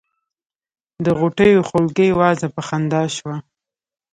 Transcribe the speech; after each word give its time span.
د 1.05 1.05
غوټیو 1.19 1.65
خولګۍ 1.67 2.09
وازه 2.19 2.47
په 2.55 2.61
خندا 2.67 3.03
شوه. 3.15 3.35